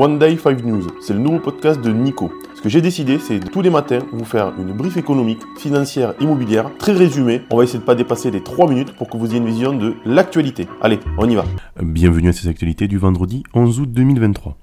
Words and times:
One 0.00 0.16
Day 0.20 0.36
5 0.36 0.64
News. 0.64 0.86
C'est 1.00 1.12
le 1.12 1.18
nouveau 1.18 1.40
podcast 1.40 1.80
de 1.80 1.90
Nico. 1.90 2.32
Ce 2.54 2.62
que 2.62 2.68
j'ai 2.68 2.80
décidé, 2.80 3.18
c'est 3.18 3.40
tous 3.40 3.62
les 3.62 3.70
matins 3.70 3.98
vous 4.12 4.24
faire 4.24 4.52
une 4.56 4.72
brief 4.72 4.96
économique, 4.96 5.40
financière, 5.56 6.14
immobilière, 6.20 6.70
très 6.78 6.92
résumée. 6.92 7.42
On 7.50 7.56
va 7.56 7.64
essayer 7.64 7.80
de 7.80 7.84
pas 7.84 7.96
dépasser 7.96 8.30
les 8.30 8.40
3 8.40 8.68
minutes 8.68 8.94
pour 8.94 9.10
que 9.10 9.16
vous 9.16 9.30
ayez 9.30 9.38
une 9.38 9.46
vision 9.46 9.72
de 9.72 9.96
l'actualité. 10.04 10.68
Allez, 10.82 11.00
on 11.16 11.28
y 11.28 11.34
va. 11.34 11.44
Bienvenue 11.82 12.28
à 12.28 12.32
ces 12.32 12.46
actualités 12.46 12.86
du 12.86 12.96
vendredi 12.96 13.42
11 13.54 13.80
août 13.80 13.92
2023. 13.92 14.56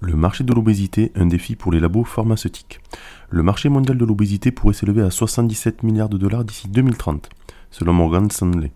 Le 0.00 0.16
marché 0.16 0.42
de 0.42 0.52
l'obésité, 0.52 1.12
un 1.14 1.26
défi 1.26 1.54
pour 1.54 1.70
les 1.70 1.78
labos 1.78 2.02
pharmaceutiques. 2.02 2.80
Le 3.28 3.44
marché 3.44 3.68
mondial 3.68 3.96
de 3.96 4.04
l'obésité 4.04 4.50
pourrait 4.50 4.74
s'élever 4.74 5.02
à 5.02 5.12
77 5.12 5.84
milliards 5.84 6.08
de 6.08 6.18
dollars 6.18 6.44
d'ici 6.44 6.66
2030, 6.66 7.30
selon 7.70 7.92
Morgan 7.92 8.28
Stanley. 8.28 8.72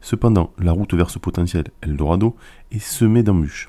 Cependant, 0.00 0.52
la 0.58 0.72
route 0.72 0.94
vers 0.94 1.10
ce 1.10 1.18
potentiel 1.18 1.64
Eldorado 1.82 2.36
est 2.72 2.78
semée 2.78 3.22
d'embûches. 3.22 3.68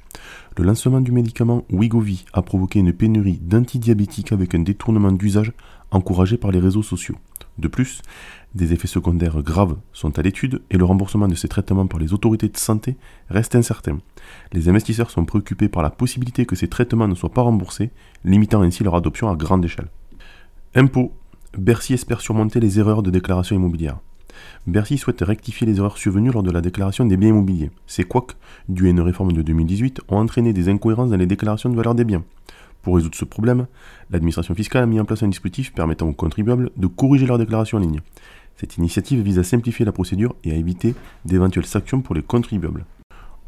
Le 0.58 0.64
lancement 0.64 1.02
du 1.02 1.12
médicament 1.12 1.64
Wigovi 1.70 2.26
a 2.34 2.42
provoqué 2.42 2.80
une 2.80 2.94
pénurie 2.94 3.40
d'antidiabétiques 3.42 4.32
avec 4.32 4.56
un 4.56 4.60
détournement 4.60 5.12
d'usage 5.12 5.52
encouragé 5.92 6.38
par 6.38 6.52
les 6.52 6.60
réseaux 6.60 6.84
sociaux. 6.84 7.16
De 7.58 7.68
plus, 7.68 8.02
des 8.54 8.74
effets 8.74 8.88
secondaires 8.88 9.42
graves 9.42 9.78
sont 9.94 10.18
à 10.20 10.22
l'étude 10.22 10.62
et 10.70 10.78
le 10.78 10.86
remboursement 10.86 11.28
de 11.28 11.36
ces 11.36 11.48
traitements 11.48 11.88
par 11.88 12.00
les 12.00 12.14
autorités 12.14 12.50
de 12.50 12.58
santé 12.58 12.98
reste 13.30 13.56
incertain. 13.56 14.00
Les 14.52 14.68
investisseurs 14.70 15.12
sont 15.12 15.26
préoccupés 15.26 15.70
par 15.70 15.84
la 15.84 15.90
possibilité 15.90 16.46
que 16.46 16.56
ces 16.56 16.68
traitements 16.68 17.08
ne 17.08 17.16
soient 17.16 17.32
pas 17.34 17.42
remboursés, 17.42 17.92
limitant 18.24 18.62
ainsi 18.62 18.84
leur 18.84 18.96
adoption 18.96 19.30
à 19.30 19.36
grande 19.36 19.66
échelle. 19.66 19.90
Impôts. 20.74 21.14
Bercy 21.58 21.94
espère 21.94 22.20
surmonter 22.20 22.60
les 22.60 22.80
erreurs 22.80 23.02
de 23.02 23.12
déclaration 23.12 23.56
immobilière. 23.56 24.00
Bercy 24.68 24.98
souhaite 24.98 25.22
rectifier 25.22 25.68
les 25.68 25.78
erreurs 25.78 25.98
survenues 25.98 26.32
lors 26.32 26.44
de 26.44 26.52
la 26.52 26.62
déclaration 26.62 27.06
des 27.06 27.18
biens 27.18 27.30
immobiliers. 27.30 27.72
Ces 27.88 28.04
couacs, 28.04 28.36
dus 28.70 28.88
à 28.88 28.90
une 28.90 29.02
réforme 29.02 29.34
de 29.34 29.42
2018, 29.42 30.02
ont 30.10 30.18
entraîné 30.18 30.54
des 30.54 30.70
incohérences 30.70 31.10
dans 31.10 31.18
les 31.18 31.26
déclarations 31.26 31.70
de 31.70 31.76
valeur 31.76 31.96
des 31.96 32.04
biens. 32.04 32.24
Pour 32.82 32.96
résoudre 32.96 33.16
ce 33.16 33.26
problème, 33.26 33.66
l'administration 34.12 34.54
fiscale 34.54 34.84
a 34.84 34.86
mis 34.86 35.00
en 35.00 35.06
place 35.06 35.24
un 35.24 35.28
dispositif 35.28 35.74
permettant 35.74 36.08
aux 36.08 36.14
contribuables 36.14 36.70
de 36.78 36.88
corriger 36.88 37.26
leurs 37.26 37.40
déclarations 37.40 37.80
en 37.80 37.82
ligne. 37.82 38.02
Cette 38.58 38.78
initiative 38.78 39.22
vise 39.22 39.40
à 39.40 39.44
simplifier 39.44 39.86
la 39.86 39.92
procédure 39.92 40.36
et 40.44 40.52
à 40.52 40.56
éviter 40.56 40.96
d'éventuelles 41.26 41.66
sanctions 41.66 42.02
pour 42.02 42.16
les 42.16 42.22
contribuables. 42.22 42.86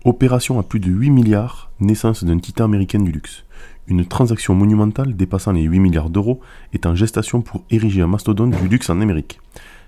Opération 0.06 0.60
à 0.60 0.64
plus 0.64 0.80
de 0.80 0.90
8 0.90 1.10
milliards, 1.12 1.72
naissance 1.80 2.24
d'un 2.24 2.40
titan 2.40 2.66
américain 2.66 3.00
du 3.00 3.12
luxe. 3.12 3.44
Une 3.88 4.06
transaction 4.06 4.54
monumentale 4.54 5.16
dépassant 5.16 5.52
les 5.52 5.64
8 5.64 5.80
milliards 5.80 6.10
d'euros 6.10 6.40
est 6.74 6.86
en 6.86 6.96
gestation 6.96 7.42
pour 7.42 7.64
ériger 7.70 8.02
un 8.02 8.08
mastodonte 8.08 8.60
du 8.60 8.68
luxe 8.68 8.90
en 8.90 9.02
Amérique. 9.02 9.40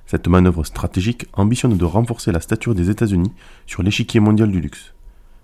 Cette 0.10 0.28
manœuvre 0.28 0.64
stratégique 0.64 1.28
ambitionne 1.34 1.78
de 1.78 1.86
renforcer 1.86 2.32
la 2.32 2.42
stature 2.42 2.74
des 2.74 2.90
États-Unis 2.90 3.32
sur 3.68 3.84
l'échiquier 3.84 4.20
mondial 4.20 4.50
du 4.50 4.60
luxe. 4.60 4.96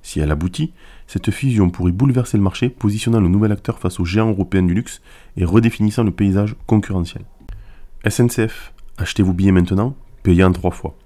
Si 0.01 0.19
elle 0.19 0.31
aboutit, 0.31 0.73
cette 1.05 1.29
fusion 1.29 1.69
pourrait 1.69 1.91
bouleverser 1.91 2.35
le 2.35 2.41
marché, 2.41 2.69
positionnant 2.69 3.19
le 3.19 3.27
nouvel 3.27 3.51
acteur 3.51 3.77
face 3.77 3.99
aux 3.99 4.05
géants 4.05 4.31
européens 4.31 4.63
du 4.63 4.73
luxe 4.73 5.03
et 5.37 5.45
redéfinissant 5.45 6.03
le 6.03 6.09
paysage 6.09 6.55
concurrentiel. 6.65 7.25
SNCF, 8.09 8.73
achetez 8.97 9.21
vos 9.21 9.33
billets 9.33 9.51
maintenant, 9.51 9.95
payez 10.23 10.43
en 10.43 10.51
trois 10.51 10.71
fois. 10.71 10.97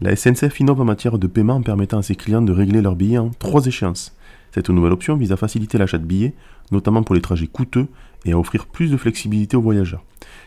La 0.00 0.16
SNCF 0.16 0.58
innove 0.58 0.80
en 0.80 0.84
matière 0.84 1.18
de 1.18 1.28
paiement 1.28 1.54
en 1.54 1.62
permettant 1.62 1.98
à 1.98 2.02
ses 2.02 2.16
clients 2.16 2.42
de 2.42 2.52
régler 2.52 2.82
leurs 2.82 2.96
billets 2.96 3.18
en 3.18 3.30
trois 3.38 3.66
échéances. 3.66 4.16
Cette 4.52 4.70
nouvelle 4.70 4.92
option 4.92 5.16
vise 5.16 5.32
à 5.32 5.36
faciliter 5.36 5.78
l'achat 5.78 5.98
de 5.98 6.04
billets, 6.04 6.34
notamment 6.72 7.02
pour 7.02 7.14
les 7.14 7.20
trajets 7.20 7.46
coûteux, 7.46 7.88
et 8.24 8.32
à 8.32 8.38
offrir 8.38 8.66
plus 8.66 8.90
de 8.90 8.96
flexibilité 8.96 9.56
aux 9.56 9.62
voyageurs. 9.62 10.04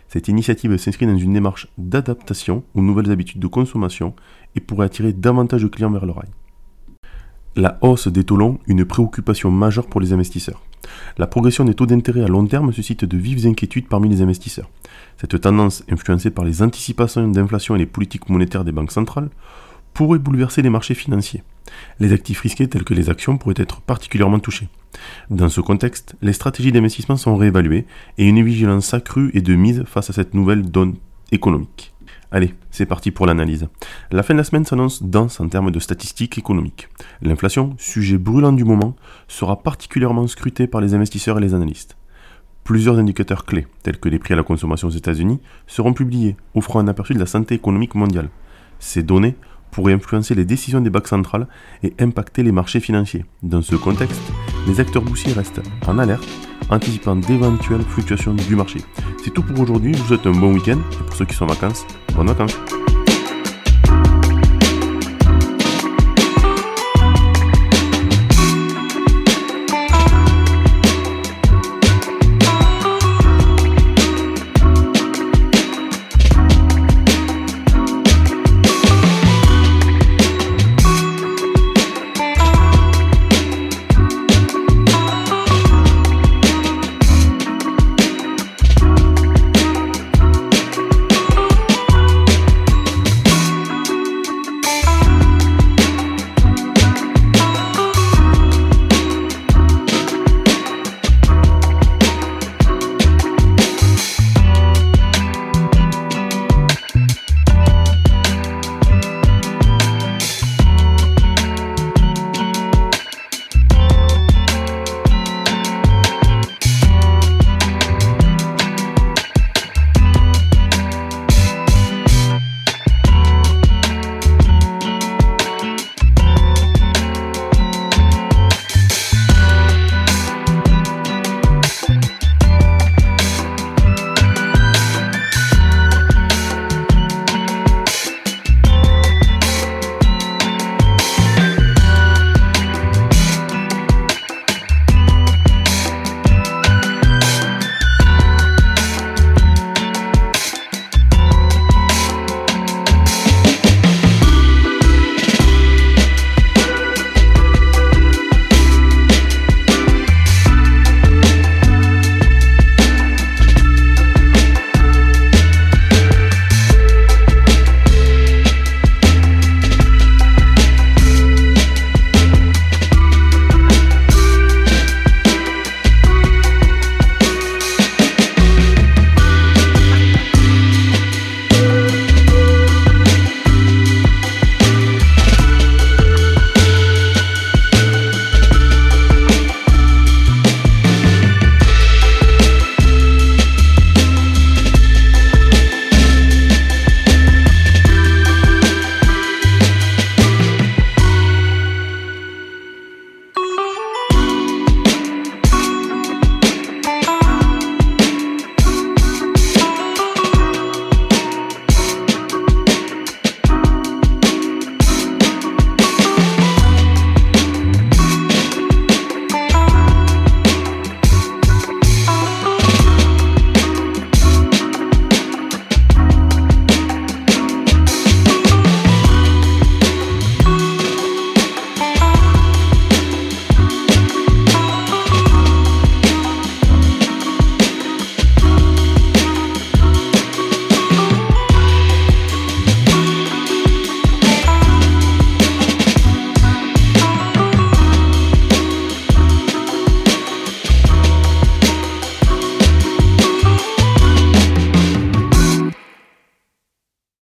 Cette 0.08 0.28
initiative 0.28 0.76
s'inscrit 0.78 1.06
dans 1.06 1.18
une 1.18 1.34
démarche 1.34 1.68
d'adaptation 1.78 2.64
aux 2.74 2.82
nouvelles 2.82 3.12
habitudes 3.12 3.42
de 3.42 3.48
consommation 3.48 4.14
et 4.56 4.60
pourrait 4.60 4.88
attirer 4.88 5.14
davantage 5.14 5.62
de 5.62 5.68
clients 5.68 5.92
vers 5.92 6.06
le 6.06 6.12
rail. 6.12 6.30
La 7.56 7.78
hausse 7.82 8.08
des 8.08 8.24
taux 8.24 8.38
longs, 8.38 8.60
une 8.68 8.86
préoccupation 8.86 9.52
majeure 9.52 9.88
pour 9.88 10.02
les 10.02 10.14
investisseurs. 10.14 10.62
La 11.18 11.28
progression 11.28 11.66
des 11.66 11.74
taux 11.74 11.86
d'intérêt 11.86 12.24
à 12.24 12.28
long 12.28 12.46
terme 12.46 12.72
suscite 12.72 13.06
de 13.06 13.18
vives 13.18 13.46
inquiétudes 13.46 13.88
parmi 13.88 14.10
les 14.10 14.22
investisseurs. 14.22 14.70
Cette 15.18 15.40
tendance, 15.42 15.84
influencée 15.90 16.32
par 16.32 16.46
les 16.46 16.62
anticipations 16.62 17.28
d'inflation 17.28 17.76
et 17.76 17.80
les 17.80 17.86
politiques 17.86 18.30
monétaires 18.30 18.64
des 18.64 18.72
banques 18.72 18.92
centrales, 18.92 19.30
pourrait 20.00 20.18
bouleverser 20.18 20.62
les 20.62 20.70
marchés 20.70 20.94
financiers. 20.94 21.44
Les 22.00 22.14
actifs 22.14 22.40
risqués 22.40 22.70
tels 22.70 22.86
que 22.86 22.94
les 22.94 23.10
actions 23.10 23.38
pourraient 23.38 23.54
être 23.58 23.82
particulièrement 23.82 24.40
touchés. 24.40 24.70
Dans 25.30 25.50
ce 25.50 25.60
contexte, 25.60 26.16
les 26.22 26.32
stratégies 26.32 26.72
d'investissement 26.72 27.18
sont 27.18 27.36
réévaluées 27.36 27.86
et 28.18 28.26
une 28.26 28.42
vigilance 28.42 28.94
accrue 28.94 29.30
est 29.34 29.42
de 29.42 29.56
mise 29.56 29.84
face 29.84 30.10
à 30.10 30.14
cette 30.14 30.34
nouvelle 30.34 30.62
donne 30.62 30.96
économique. 31.34 31.94
Allez, 32.32 32.56
c'est 32.72 32.86
parti 32.86 33.12
pour 33.12 33.26
l'analyse. 33.26 33.68
La 34.10 34.24
fin 34.24 34.34
de 34.34 34.38
la 34.38 34.46
semaine 34.46 34.64
s'annonce 34.64 35.04
dense 35.04 35.42
en 35.42 35.50
termes 35.50 35.70
de 35.70 35.80
statistiques 35.82 36.38
économiques. 36.38 36.88
L'inflation, 37.22 37.76
sujet 37.78 38.18
brûlant 38.18 38.54
du 38.54 38.64
moment, 38.64 38.96
sera 39.28 39.62
particulièrement 39.62 40.28
scrutée 40.28 40.68
par 40.68 40.80
les 40.80 40.94
investisseurs 40.94 41.40
et 41.40 41.42
les 41.42 41.56
analystes. 41.56 41.98
Plusieurs 42.64 43.00
indicateurs 43.00 43.44
clés, 43.44 43.68
tels 43.84 44.00
que 44.00 44.08
les 44.08 44.20
prix 44.20 44.34
à 44.34 44.38
la 44.38 44.44
consommation 44.44 44.88
aux 44.88 44.92
États-Unis, 44.92 45.42
seront 45.68 45.92
publiés, 45.92 46.38
offrant 46.56 46.80
un 46.80 46.88
aperçu 46.88 47.16
de 47.16 47.20
la 47.20 47.26
santé 47.26 47.54
économique 47.54 47.96
mondiale. 47.96 48.30
Ces 48.80 49.04
données 49.04 49.36
pourrait 49.72 49.94
influencer 49.94 50.36
les 50.36 50.46
décisions 50.46 50.82
des 50.82 50.90
banques 50.90 51.08
centrales 51.08 51.48
et 51.84 51.94
impacter 52.00 52.44
les 52.44 52.52
marchés 52.52 52.80
financiers. 52.80 53.26
Dans 53.44 53.62
ce 53.62 53.76
contexte, 53.76 54.22
les 54.68 54.80
acteurs 54.80 55.04
boursiers 55.04 55.34
restent 55.34 55.62
en 55.88 56.00
alerte, 56.00 56.28
anticipant 56.70 57.16
d'éventuelles 57.16 57.82
fluctuations 57.82 58.34
du 58.34 58.56
marché. 58.56 58.80
C'est 59.24 59.34
tout 59.34 59.44
pour 59.44 59.60
aujourd'hui, 59.60 59.94
je 59.94 60.00
vous 60.00 60.08
souhaite 60.08 60.28
un 60.28 60.32
bon 60.32 60.54
week-end 60.54 60.80
et 60.92 61.04
pour 61.04 61.16
ceux 61.16 61.26
qui 61.26 61.36
sont 61.36 61.46
en 61.46 61.48
vacances, 61.48 61.86
bonnes 62.16 62.28
vacances 62.28 62.58